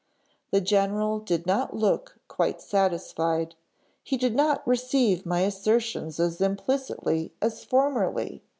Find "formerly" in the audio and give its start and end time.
7.63-8.41